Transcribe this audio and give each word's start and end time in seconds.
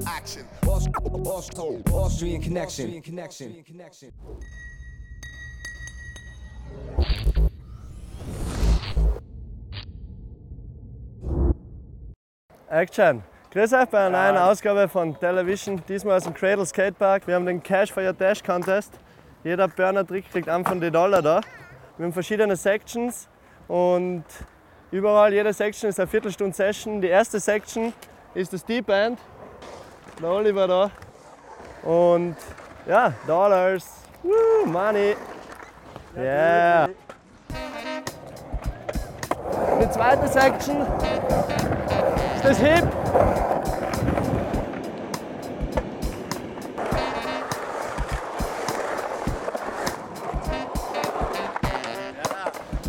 for 0.00 0.08
action. 0.08 0.44
Austrian 1.92 2.40
connection. 2.40 3.02
connection. 3.02 3.62
connection. 3.64 4.12
Action! 12.70 13.22
Grüß 13.50 13.72
euch 13.72 13.86
bei 13.86 14.06
einer 14.06 14.32
neuen 14.32 14.36
Ausgabe 14.36 14.88
von 14.88 15.18
Television, 15.18 15.82
diesmal 15.88 16.18
aus 16.18 16.24
dem 16.24 16.34
Cradle 16.34 16.66
Skatepark. 16.66 17.26
Wir 17.26 17.34
haben 17.34 17.46
den 17.46 17.62
Cash 17.62 17.90
for 17.90 18.02
Your 18.02 18.12
Dash 18.12 18.42
Contest. 18.42 18.92
Jeder 19.42 19.68
Burner-Trick 19.68 20.30
kriegt 20.30 20.50
einen 20.50 20.66
von 20.66 20.78
den 20.78 20.92
Dollar 20.92 21.22
da. 21.22 21.40
Wir 21.96 22.04
haben 22.04 22.12
verschiedene 22.12 22.56
Sections 22.56 23.26
und 23.68 24.24
überall, 24.90 25.32
jede 25.32 25.52
Section 25.54 25.88
ist 25.88 25.98
eine 25.98 26.08
Viertelstunde 26.08 26.54
Session. 26.54 27.00
Die 27.00 27.08
erste 27.08 27.40
Section 27.40 27.94
ist 28.34 28.52
das 28.52 28.64
Deep 28.66 28.90
End, 28.90 29.18
der 30.20 30.30
Oliver 30.30 30.66
da. 30.66 30.90
Und 31.82 32.36
ja, 32.86 33.12
Dollars, 33.26 33.84
Woo, 34.22 34.66
Money. 34.66 35.16
Yeah. 36.16 36.88
Die 39.80 39.90
zweite 39.90 40.26
Section 40.26 40.80
ist 42.36 42.44
das 42.44 42.58
Hip. 42.58 42.84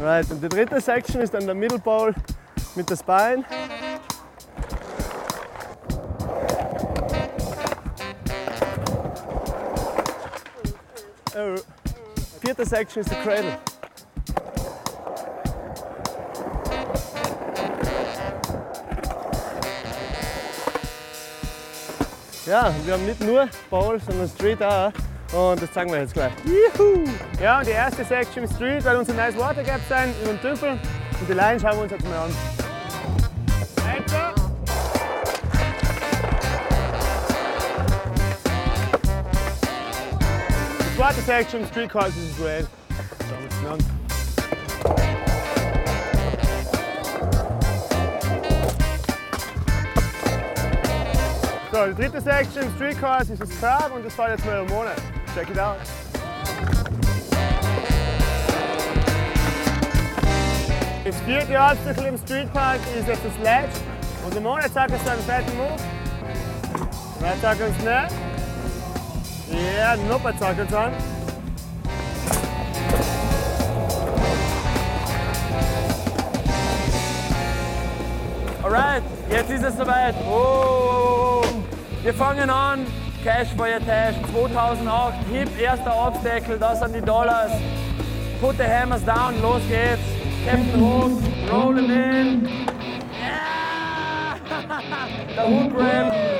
Right, 0.00 0.30
und 0.30 0.40
die 0.40 0.48
dritte 0.48 0.80
Section 0.80 1.20
ist 1.20 1.34
dann 1.34 1.46
der 1.46 1.54
Middle 1.54 1.80
Bowl 1.80 2.14
mit 2.76 2.88
der 2.88 2.96
Spine. 2.96 3.44
Oh. 11.38 11.54
Vierte 12.40 12.64
Section 12.64 13.02
ist 13.02 13.10
der 13.10 13.18
Cradle. 13.18 13.58
Ja, 22.46 22.72
wir 22.84 22.94
haben 22.94 23.04
nicht 23.04 23.20
nur 23.20 23.48
Bowl, 23.68 24.00
sondern 24.00 24.28
Street 24.30 24.62
auch. 24.62 24.90
Und 25.34 25.60
das 25.60 25.70
zeigen 25.72 25.92
wir 25.92 26.00
jetzt 26.00 26.14
gleich. 26.14 26.32
Juhu! 26.44 27.04
Ja, 27.38 27.58
und 27.58 27.66
die 27.66 27.72
erste 27.72 28.02
Section 28.02 28.44
im 28.44 28.50
Street 28.50 28.82
wird 28.82 28.96
unser 28.96 29.12
Nice 29.12 29.36
Water 29.36 29.62
Gap 29.62 29.80
sein, 29.90 30.14
über 30.22 30.32
den 30.32 30.40
Tümpel. 30.40 30.70
Und 30.70 31.28
die 31.28 31.34
Line 31.34 31.60
schauen 31.60 31.76
wir 31.76 31.82
uns 31.82 31.92
jetzt 31.92 32.04
mal 32.08 32.16
an. 32.16 32.55
Die 41.06 41.12
zweite 41.12 41.26
Section 41.26 41.60
im 41.60 41.66
Street 41.68 41.88
Course 41.88 42.08
ist 42.08 42.36
great. 42.36 42.66
Schauen 43.28 43.38
wir 43.62 43.70
uns 43.70 43.84
an. 43.84 43.96
So, 51.70 51.86
die 51.86 51.94
dritte 51.94 52.20
Section 52.20 52.62
im 52.64 52.74
Street 52.74 53.00
Course 53.00 53.32
ist 53.32 53.40
das 53.40 53.50
Curve 53.60 53.94
und 53.94 54.04
das 54.04 54.14
fällt 54.14 54.30
jetzt 54.30 54.46
mal 54.46 54.62
um 54.62 54.66
Monat. 54.66 54.96
Check 55.32 55.48
it 55.48 55.60
out. 55.60 55.76
Das 61.04 61.20
vierte 61.20 61.56
Obstacle 61.56 62.06
im 62.06 62.18
Streetpark 62.18 62.80
ist 62.98 63.06
jetzt 63.06 63.22
das 63.24 63.36
Ledge. 63.44 63.78
Und 64.24 64.34
der 64.34 64.42
Monat 64.42 64.72
sagt 64.72 64.90
uns 64.90 65.06
einen 65.06 65.22
fetten 65.22 65.56
Move. 65.56 65.78
Wer 67.20 67.36
sagt 67.36 67.60
uns 67.60 67.78
nicht? 67.78 68.25
Nupper 70.08 70.32
sagt 70.38 70.60
uns 70.60 70.74
an. 70.74 70.92
Alright, 78.62 79.02
jetzt 79.30 79.50
ist 79.50 79.62
es 79.62 79.76
soweit. 79.76 80.14
Oh, 80.28 81.42
wir 82.02 82.14
fangen 82.14 82.50
an. 82.50 82.86
Cash 83.22 83.48
for 83.56 83.66
your 83.66 83.80
Tash 83.80 84.14
2008. 84.32 85.14
Hip, 85.32 85.48
erster 85.60 85.94
Obstacle, 85.96 86.58
das 86.58 86.80
sind 86.80 86.94
die 86.94 87.00
Dollars. 87.00 87.52
Put 88.40 88.56
the 88.56 88.64
hammers 88.64 89.04
down, 89.04 89.40
los 89.42 89.62
geht's. 89.68 90.02
Captain 90.44 90.80
Hook, 90.80 91.22
rolling 91.50 91.90
in. 91.90 92.48
Yeah! 93.18 94.38
Der 95.36 95.46
Hook 95.48 95.74
Ramp. 95.76 96.35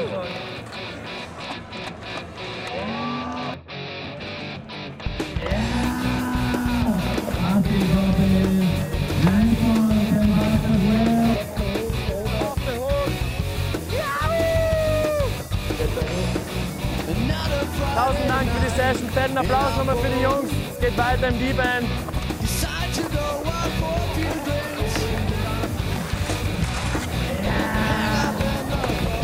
Session. 18.77 19.09
Fetten 19.09 19.39
Applaus 19.39 19.77
nochmal 19.79 19.97
für 19.97 20.09
die 20.09 20.23
Jungs. 20.23 20.51
Es 20.71 20.79
geht 20.81 20.99
weiter 20.99 21.29
im 21.29 21.39
Deep 21.39 21.59
End. 21.59 21.89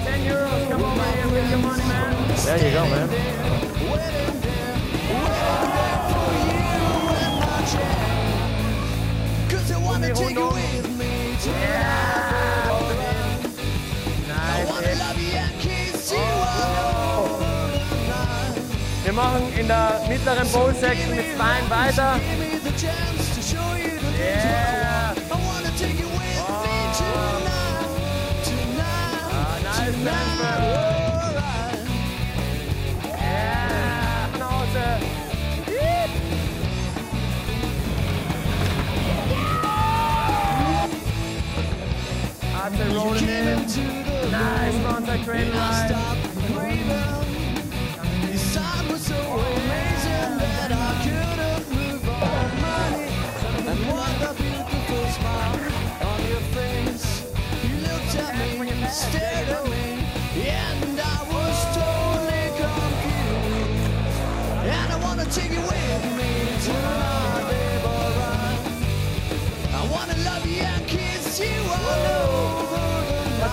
Ten 0.05 0.27
euros, 0.27 0.69
come 0.71 0.85
over 0.85 1.05
here 1.15 1.29
with 1.31 1.51
your 1.51 1.59
money, 1.59 1.85
man. 1.85 2.17
There 2.45 2.59
you 2.59 2.71
go, 2.75 2.87
man. 2.87 3.09
Wir 19.13 19.23
machen 19.23 19.53
in 19.59 19.69
der 19.69 20.01
mittleren 20.09 20.49
Bowl 20.49 20.75
Section 20.75 21.11
mit 21.11 21.27
Spine 21.27 21.69
weiter. 21.69 22.19
Yeah. 24.19 25.15
Ah, 26.49 26.65
nice. 29.65 29.97
Nase. 34.39 34.89
Arthur 42.55 42.89
rolling 42.95 43.29
in. 43.29 43.67
Nice 44.31 44.77
frontside 44.83 45.23
cradle 45.27 45.53
ride. 45.53 45.92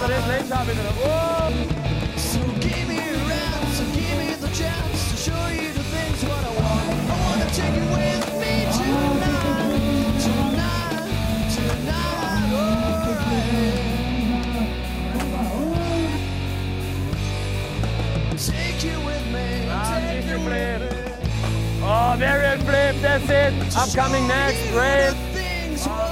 The 0.10 0.16
Alltså 0.16 0.32
det 0.32 0.36
är 0.36 0.42
släng 0.42 0.50
kör 0.50 0.66
vi 0.66 0.74
nu 0.76 0.82
då. 0.84 0.90
Oh! 1.10 1.52
So 2.18 2.40
give 2.62 2.88
me 2.88 2.98
a 2.98 3.18
round, 3.30 3.68
so 3.78 3.84
give 3.94 4.18
me 4.18 4.28
the 4.42 4.48
chance 4.48 5.12
to 5.12 5.18
show 5.18 5.48
you 5.50 5.74
the 5.74 5.84
things 5.84 6.24
what 6.24 6.44
I 6.44 6.52
want. 6.62 6.90
I 7.10 7.16
wanna 7.26 7.50
take 7.60 7.76
you 7.76 7.88
with 7.98 8.26
me 8.42 8.54
tonight, 8.78 10.22
tonight, 10.26 11.52
tonight, 11.56 12.54
alright. 12.54 13.00
Take 18.38 18.84
you 18.84 18.98
with 19.10 19.26
me, 19.36 19.48
take 19.94 20.26
you 20.26 20.40
with 20.40 20.82
me. 20.82 20.88
Oh, 21.84 22.16
variant 22.18 22.62
flip, 22.64 22.96
that's 23.02 23.30
it. 23.30 23.54
Upcoming 23.78 24.28
next, 24.28 24.72
The 24.72 26.09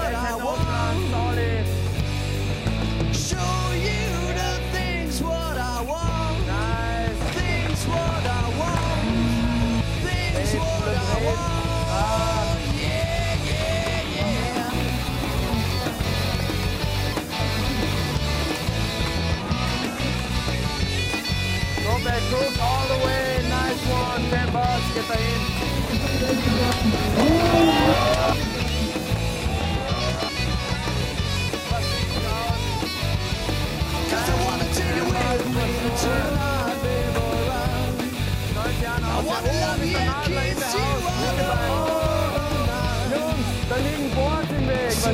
Ja, 45.07 45.13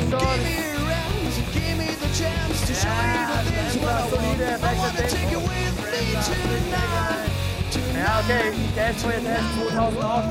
okay. 8.19 8.53
Cash 8.75 9.01
for 9.01 9.11
your 9.11 9.21
Test 9.21 9.45
2008. 9.69 10.23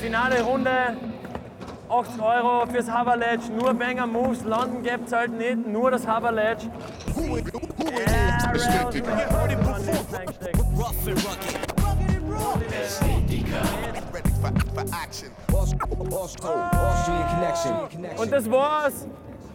Finale 0.00 0.42
Runde. 0.42 0.70
80 1.88 2.22
Euro 2.22 2.66
fürs 2.66 2.88
Haverledge. 2.88 3.50
Nur 3.58 3.74
Banger 3.74 4.06
Moves. 4.06 4.44
London 4.44 4.84
Gap 4.84 5.08
zahlt 5.08 5.32
nicht. 5.32 5.66
Nur 5.66 5.90
das 5.90 6.06
Haverledge. 6.06 6.70
Ja, 7.16 8.52
Rails. 8.54 9.00
Austrian 10.92 11.18
connection. 11.18 11.69
Und 18.16 18.32
das 18.32 18.50
war's. 18.50 19.06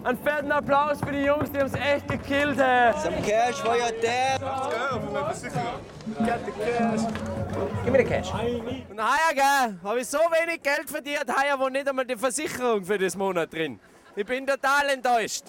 Einen 0.04 0.20
fetten 0.20 0.52
Applaus 0.52 1.00
für 1.00 1.12
die 1.12 1.24
Jungs, 1.24 1.52
die 1.52 1.58
haben 1.58 1.66
es 1.66 1.74
echt 1.74 2.08
gekillt. 2.08 2.60
Hey. 2.60 2.94
Cash 3.24 3.56
for 3.56 3.74
your 3.74 3.92
dad. 4.02 4.40
Und 8.90 9.00
heuer, 9.02 9.34
gell, 9.34 9.80
habe 9.84 10.00
ich 10.00 10.08
so 10.08 10.20
wenig 10.20 10.62
Geld 10.62 10.88
verdient, 10.88 11.26
heuer 11.28 11.60
war 11.60 11.70
nicht 11.72 11.90
einmal 11.90 12.06
die 12.06 12.18
Versicherung 12.18 12.86
für 12.86 13.00
das 13.00 13.16
Monat 13.16 13.52
drin. 13.52 13.80
Ich 14.16 14.26
bin 14.26 14.46
total 14.46 14.90
enttäuscht. 14.90 15.46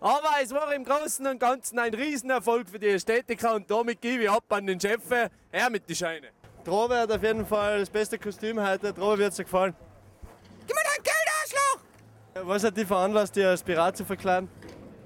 Aber 0.00 0.30
es 0.42 0.52
war 0.52 0.72
im 0.74 0.84
Großen 0.84 1.26
und 1.26 1.38
Ganzen 1.38 1.78
ein 1.78 1.92
Riesenerfolg 1.92 2.68
für 2.68 2.78
die 2.78 2.88
Ästhetiker 2.88 3.54
und 3.54 3.70
damit 3.70 4.00
gebe 4.00 4.24
ich 4.24 4.30
ab 4.30 4.44
an 4.48 4.66
den 4.66 4.80
Chef. 4.80 5.02
Er 5.50 5.70
mit 5.70 5.88
die 5.88 5.94
Scheine. 5.94 6.28
Drobe 6.64 6.96
hat 6.96 7.10
auf 7.10 7.22
jeden 7.22 7.44
Fall 7.44 7.80
das 7.80 7.90
beste 7.90 8.18
Kostüm 8.18 8.64
heute. 8.64 8.92
Drobe 8.92 9.18
wird 9.18 9.36
dir 9.36 9.42
gefallen. 9.42 9.74
Gib 10.66 10.76
mir 10.76 10.82
dein 10.84 11.02
Geld, 11.02 11.16
Arschloch! 11.42 12.48
Was 12.48 12.62
hat 12.62 12.76
dich 12.76 12.86
veranlasst, 12.86 13.34
dich 13.34 13.44
als 13.44 13.62
Pirat 13.62 13.96
zu 13.96 14.04
verkleiden? 14.04 14.48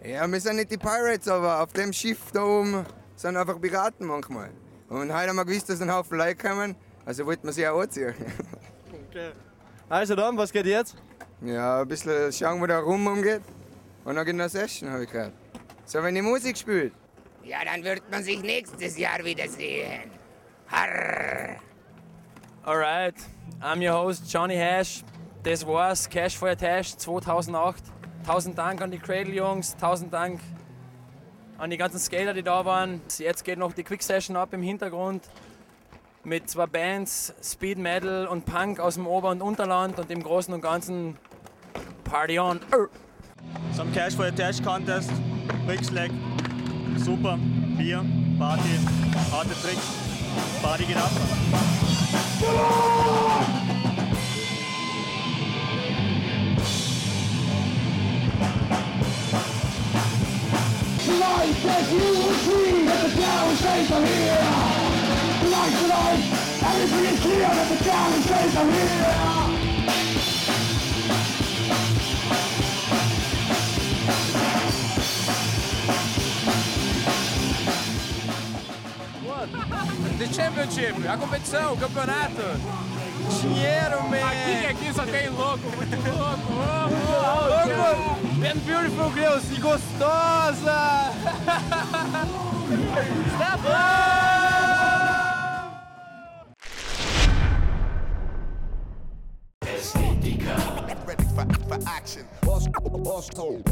Ja, 0.05 0.31
wir 0.31 0.41
sind 0.41 0.57
nicht 0.57 0.71
die 0.71 0.77
Pirates, 0.77 1.29
aber 1.29 1.63
auf 1.63 1.73
dem 1.73 1.93
Schiff 1.93 2.19
da 2.33 2.43
oben 2.43 2.85
sind 3.17 3.37
einfach 3.37 3.59
Piraten 3.61 4.07
manchmal. 4.07 4.51
Und 4.89 5.13
heute 5.13 5.29
haben 5.29 5.37
wir 5.37 5.45
gewusst, 5.47 5.69
dass 5.71 5.81
ein 5.81 5.93
Haufen 5.93 6.19
Leute 6.19 6.37
kommen, 6.37 6.77
also 7.07 7.25
wollten 7.25 7.47
wir 7.47 7.53
sie 7.53 7.67
auch 7.67 7.81
anziehen. 7.81 8.15
Also 9.89 10.15
dann, 10.15 10.37
was 10.37 10.53
geht 10.53 10.67
jetzt? 10.67 10.97
Ja, 11.41 11.81
ein 11.81 11.89
bisschen 11.89 12.33
schauen, 12.33 12.61
wo 12.61 12.67
der 12.67 12.81
Rum 12.81 13.07
umgeht. 13.07 13.43
Und 14.05 14.15
dann 14.15 14.27
geht 14.27 14.37
noch 14.37 14.49
Session, 14.49 14.91
habe 14.91 15.05
ich 15.05 15.11
gehört. 15.11 15.33
So, 15.87 16.03
wenn 16.03 16.15
die 16.15 16.23
Musik 16.23 16.57
spielt. 16.57 16.93
Ja, 17.43 17.65
dann 17.65 17.83
wird 17.83 18.03
man 18.11 18.23
sich 18.23 18.41
nächstes 18.43 18.99
Jahr 18.99 19.25
wiedersehen. 19.25 20.11
Harr. 20.69 21.59
Alright, 22.67 23.15
I'm 23.61 23.81
your 23.81 23.93
host 23.93 24.29
Johnny 24.29 24.57
Hash. 24.57 25.05
Das 25.43 25.65
war's, 25.65 26.09
Cash 26.09 26.37
for 26.37 26.55
Tash 26.57 26.97
2008. 26.97 27.83
Tausend 28.25 28.59
Dank 28.59 28.83
an 28.83 28.91
die 28.91 28.99
Cradle 28.99 29.35
Jungs, 29.35 29.77
tausend 29.77 30.13
Dank 30.13 30.41
an 31.59 31.71
die 31.71 31.77
ganzen 31.77 32.01
Skater, 32.01 32.35
die 32.35 32.43
da 32.43 32.65
waren. 32.65 33.01
Jetzt 33.19 33.45
geht 33.45 33.59
noch 33.59 33.73
die 33.73 33.85
Quick 33.85 34.03
Session 34.03 34.37
ab 34.37 34.53
im 34.53 34.63
Hintergrund 34.63 35.29
mit 36.25 36.51
zwei 36.51 36.67
Bands, 36.67 37.33
Speed 37.41 37.79
Metal 37.79 38.27
und 38.27 38.45
Punk 38.45 38.81
aus 38.81 38.95
dem 38.95 39.07
Ober- 39.07 39.31
und 39.31 39.41
Unterland 39.41 40.01
und 40.01 40.11
im 40.11 40.23
Großen 40.23 40.53
und 40.53 40.61
Ganzen 40.61 41.17
Party 42.03 42.41
on. 42.41 42.61
Arr. 42.73 42.89
Some 43.73 43.93
Cash 43.93 44.17
for 44.17 44.25
a 44.25 44.31
Dash 44.33 44.61
Contest, 44.61 45.13
Brickslag, 45.67 46.11
super, 46.97 47.39
Bier, 47.79 48.05
Party, 48.39 48.81
harte 49.31 49.55
Tricks, 49.63 50.06
Body 50.63 50.85
it 50.85 50.97
up. 50.97 51.13
Life 61.19 61.63
that 61.63 61.93
you 61.93 61.99
will 61.99 62.35
see 62.35 62.85
that 62.85 63.01
the 63.03 63.21
down 63.21 63.57
states 63.57 63.91
are 63.93 64.05
here. 64.05 64.45
Life 65.51 65.75
tonight, 65.81 66.23
everything 66.63 67.05
is 67.15 67.21
clear, 67.21 67.39
that 67.39 67.69
the 67.79 67.85
down 67.85 68.23
states 68.23 68.57
are 68.57 68.71
here. 68.71 69.36
Championship, 80.25 81.07
a 81.07 81.17
competição, 81.19 81.75
o 81.75 81.77
campeonato. 81.77 82.43
Dinheiro, 83.41 84.03
man. 84.09 84.17
Aqui, 84.17 84.67
aqui 84.67 84.95
só 84.95 85.05
tem 85.05 85.29
louco, 85.29 85.69
muito 85.77 85.97
louco. 86.09 86.53
louco. 87.73 88.17
And 88.45 88.59
beautiful 88.65 89.11
girls 89.13 89.53
e 89.53 89.61
gostosa. 89.61 91.13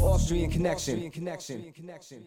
Austrian 0.01 0.49
connection. 0.49 0.95
Austrian 0.95 1.71
connection. 1.71 2.23